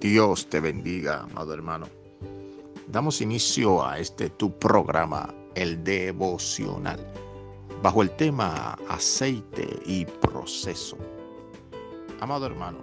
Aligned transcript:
Dios 0.00 0.48
te 0.48 0.60
bendiga, 0.60 1.20
amado 1.24 1.52
hermano. 1.52 1.86
Damos 2.88 3.20
inicio 3.20 3.86
a 3.86 3.98
este 3.98 4.30
tu 4.30 4.50
programa, 4.58 5.28
el 5.54 5.84
devocional, 5.84 7.06
bajo 7.82 8.00
el 8.00 8.10
tema 8.16 8.78
aceite 8.88 9.68
y 9.84 10.06
proceso. 10.06 10.96
Amado 12.20 12.46
hermano, 12.46 12.78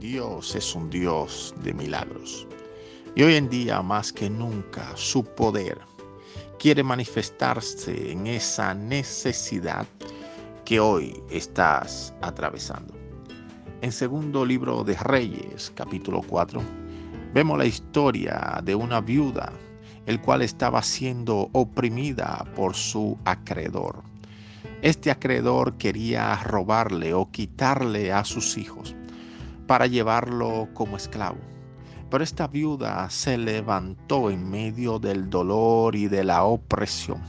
Dios 0.00 0.56
es 0.56 0.74
un 0.74 0.90
Dios 0.90 1.54
de 1.62 1.72
milagros. 1.72 2.44
Y 3.14 3.22
hoy 3.22 3.36
en 3.36 3.48
día, 3.48 3.80
más 3.80 4.12
que 4.12 4.28
nunca, 4.28 4.90
su 4.96 5.22
poder 5.22 5.78
quiere 6.58 6.82
manifestarse 6.82 8.10
en 8.10 8.26
esa 8.26 8.74
necesidad 8.74 9.86
que 10.64 10.80
hoy 10.80 11.22
estás 11.30 12.12
atravesando. 12.20 13.07
En 13.80 13.92
segundo 13.92 14.44
libro 14.44 14.82
de 14.82 14.94
Reyes, 14.94 15.72
capítulo 15.72 16.20
4, 16.22 16.60
vemos 17.32 17.56
la 17.56 17.64
historia 17.64 18.60
de 18.64 18.74
una 18.74 19.00
viuda, 19.00 19.52
el 20.06 20.20
cual 20.20 20.42
estaba 20.42 20.82
siendo 20.82 21.48
oprimida 21.52 22.44
por 22.56 22.74
su 22.74 23.16
acreedor. 23.24 24.02
Este 24.82 25.12
acreedor 25.12 25.78
quería 25.78 26.34
robarle 26.42 27.14
o 27.14 27.30
quitarle 27.30 28.12
a 28.12 28.24
sus 28.24 28.58
hijos 28.58 28.96
para 29.68 29.86
llevarlo 29.86 30.68
como 30.74 30.96
esclavo. 30.96 31.38
Pero 32.10 32.24
esta 32.24 32.48
viuda 32.48 33.08
se 33.10 33.38
levantó 33.38 34.28
en 34.28 34.50
medio 34.50 34.98
del 34.98 35.30
dolor 35.30 35.94
y 35.94 36.08
de 36.08 36.24
la 36.24 36.42
opresión 36.42 37.22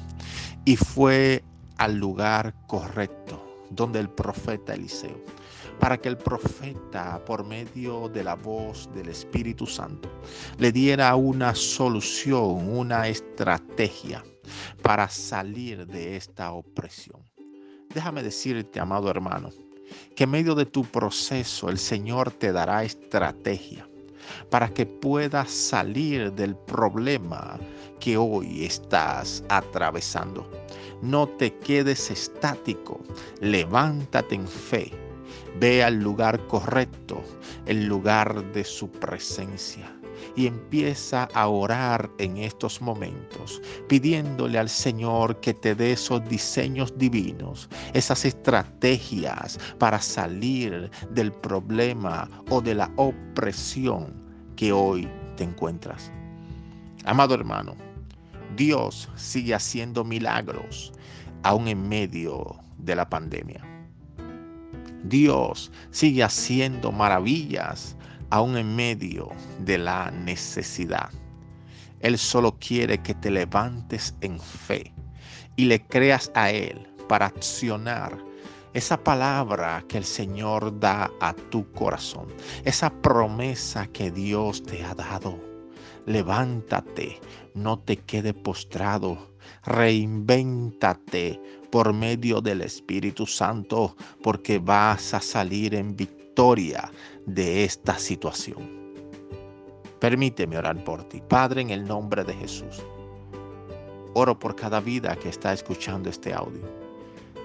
y 0.66 0.78
fue 0.78 1.44
al 1.78 1.98
lugar 1.98 2.56
correcto 2.66 3.46
donde 3.70 4.00
el 4.00 4.10
profeta 4.10 4.74
Eliseo 4.74 5.39
para 5.80 5.98
que 5.98 6.10
el 6.10 6.18
profeta, 6.18 7.24
por 7.26 7.46
medio 7.46 8.10
de 8.10 8.24
la 8.24 8.36
voz 8.36 8.90
del 8.94 9.10
Espíritu 9.10 9.66
Santo, 9.66 10.10
le 10.58 10.72
diera 10.72 11.16
una 11.16 11.56
solución, 11.56 12.70
una 12.70 13.08
estrategia 13.08 14.24
para 14.82 15.08
salir 15.10 15.88
de 15.88 16.18
esta 16.18 16.52
opresión. 16.52 17.22
Déjame 17.94 18.22
decirte, 18.22 18.80
amado 18.80 19.10
hermano, 19.10 19.50
que 20.16 20.26
en 20.26 20.32
medio 20.32 20.54
de 20.54 20.66
tu 20.66 20.84
proceso 20.84 21.70
el 21.70 21.78
Señor 21.78 22.32
te 22.32 22.52
dará 22.52 22.84
estrategia 22.84 23.88
para 24.52 24.70
que 24.70 24.86
puedas 24.86 25.50
salir 25.50 26.32
del 26.34 26.56
problema 26.56 27.58
que 28.00 28.18
hoy 28.18 28.66
estás 28.66 29.44
atravesando. 29.50 30.48
No 31.02 31.28
te 31.28 31.56
quedes 31.58 32.12
estático, 32.12 33.00
levántate 33.40 34.36
en 34.36 34.48
fe 34.48 35.09
Ve 35.60 35.84
al 35.84 36.00
lugar 36.00 36.46
correcto, 36.48 37.24
el 37.66 37.86
lugar 37.86 38.44
de 38.54 38.64
su 38.64 38.90
presencia. 38.90 39.92
Y 40.36 40.48
empieza 40.48 41.30
a 41.34 41.48
orar 41.48 42.10
en 42.18 42.38
estos 42.38 42.82
momentos, 42.82 43.62
pidiéndole 43.88 44.60
al 44.60 44.70
Señor 44.70 45.40
que 45.40 45.54
te 45.54 45.76
dé 45.76 45.94
esos 45.94 46.28
diseños 46.28 46.98
divinos, 46.98 47.70
esas 47.94 48.26
estrategias 48.26 49.58
para 49.78 50.00
salir 50.02 50.92
del 51.12 51.32
problema 51.32 52.30
o 52.50 52.62
de 52.62 52.76
la 52.76 52.92
opresión 52.98 54.14
que 54.56 54.74
hoy 54.74 55.08
te 55.38 55.46
encuentras. 55.46 56.12
Amado 57.06 57.34
hermano, 57.34 57.76
Dios 58.58 59.10
sigue 59.16 59.56
haciendo 59.56 60.04
milagros 60.04 60.92
aún 61.44 61.68
en 61.68 61.88
medio 61.88 62.58
de 62.78 62.96
la 62.96 63.10
pandemia. 63.10 63.69
Dios 65.04 65.72
sigue 65.92 66.24
haciendo 66.24 66.92
maravillas 66.92 67.96
aún 68.30 68.58
en 68.58 68.76
medio 68.76 69.30
de 69.60 69.78
la 69.78 70.12
necesidad. 70.12 71.10
Él 72.00 72.18
solo 72.18 72.58
quiere 72.60 73.00
que 73.00 73.14
te 73.14 73.32
levantes 73.32 74.16
en 74.22 74.40
fe 74.40 74.94
y 75.56 75.66
le 75.66 75.86
creas 75.86 76.32
a 76.36 76.52
Él 76.52 76.88
para 77.08 77.26
accionar 77.26 78.18
esa 78.74 79.04
palabra 79.04 79.84
que 79.88 79.98
el 79.98 80.06
Señor 80.06 80.80
da 80.80 81.10
a 81.20 81.34
tu 81.34 81.70
corazón, 81.72 82.28
esa 82.64 82.90
promesa 82.90 83.88
que 83.88 84.12
Dios 84.12 84.64
te 84.64 84.84
ha 84.86 84.94
dado. 84.94 85.49
Levántate, 86.10 87.20
no 87.54 87.78
te 87.78 87.98
quede 87.98 88.34
postrado, 88.34 89.36
reinvéntate 89.64 91.40
por 91.70 91.94
medio 91.94 92.42
del 92.42 92.64
Espíritu 92.64 93.28
Santo, 93.28 93.96
porque 94.24 94.58
vas 94.58 95.14
a 95.14 95.22
salir 95.22 95.76
en 95.76 95.96
victoria 95.96 96.92
de 97.28 97.64
esta 97.64 98.00
situación. 98.00 98.96
Permíteme 100.00 100.58
orar 100.58 100.84
por 100.84 101.04
ti, 101.04 101.22
Padre, 101.22 101.62
en 101.62 101.70
el 101.70 101.86
nombre 101.86 102.24
de 102.24 102.34
Jesús. 102.34 102.84
Oro 104.16 104.40
por 104.40 104.56
cada 104.56 104.80
vida 104.80 105.16
que 105.16 105.30
está 105.30 105.54
escuchando 105.54 106.10
este 106.10 106.34
audio. 106.34 106.66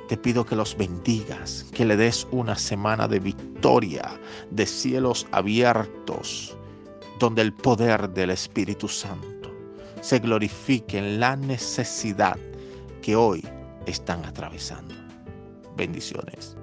Te 0.08 0.16
pido 0.16 0.46
que 0.46 0.56
los 0.56 0.74
bendigas, 0.74 1.66
que 1.74 1.84
le 1.84 1.98
des 1.98 2.26
una 2.30 2.56
semana 2.56 3.08
de 3.08 3.20
victoria, 3.20 4.18
de 4.50 4.64
cielos 4.64 5.26
abiertos, 5.32 6.56
donde 7.18 7.42
el 7.42 7.52
poder 7.52 8.10
del 8.10 8.30
Espíritu 8.30 8.88
Santo 8.88 9.50
se 10.00 10.18
glorifique 10.18 10.98
en 10.98 11.20
la 11.20 11.36
necesidad 11.36 12.36
que 13.02 13.16
hoy 13.16 13.46
están 13.86 14.24
atravesando. 14.24 14.94
Bendiciones. 15.76 16.56